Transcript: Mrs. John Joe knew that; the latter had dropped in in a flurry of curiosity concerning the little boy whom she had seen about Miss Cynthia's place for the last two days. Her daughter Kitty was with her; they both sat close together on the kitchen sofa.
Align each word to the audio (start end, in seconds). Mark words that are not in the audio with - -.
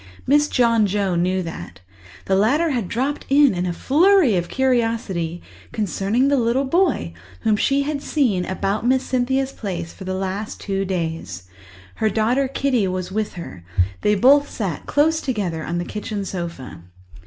Mrs. 0.27 0.49
John 0.49 0.87
Joe 0.87 1.13
knew 1.13 1.43
that; 1.43 1.79
the 2.25 2.35
latter 2.35 2.71
had 2.71 2.87
dropped 2.87 3.23
in 3.29 3.53
in 3.53 3.67
a 3.67 3.71
flurry 3.71 4.35
of 4.35 4.49
curiosity 4.49 5.43
concerning 5.71 6.27
the 6.27 6.37
little 6.39 6.65
boy 6.65 7.13
whom 7.41 7.55
she 7.55 7.83
had 7.83 8.01
seen 8.01 8.43
about 8.45 8.83
Miss 8.83 9.03
Cynthia's 9.05 9.51
place 9.51 9.93
for 9.93 10.03
the 10.05 10.15
last 10.15 10.59
two 10.59 10.85
days. 10.85 11.43
Her 11.97 12.09
daughter 12.09 12.47
Kitty 12.47 12.87
was 12.87 13.11
with 13.11 13.33
her; 13.33 13.63
they 14.01 14.15
both 14.15 14.49
sat 14.49 14.87
close 14.87 15.21
together 15.21 15.63
on 15.63 15.77
the 15.77 15.85
kitchen 15.85 16.25
sofa. 16.25 16.81